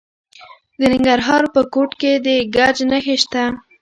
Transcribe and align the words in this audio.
د 0.79 0.81
ننګرهار 0.93 1.43
په 1.53 1.61
کوټ 1.73 1.91
کې 2.01 2.11
د 2.25 2.27
ګچ 2.55 2.77
نښې 2.89 3.15
شته. 3.23 3.43